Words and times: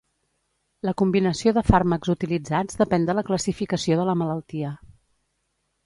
La 0.89 0.93
combinació 1.01 1.53
de 1.59 1.63
fàrmacs 1.67 2.11
utilitzats 2.15 2.81
depèn 2.83 3.07
de 3.11 3.17
la 3.19 3.27
classificació 3.31 4.01
de 4.03 4.11
la 4.13 4.21
malaltia. 4.25 4.77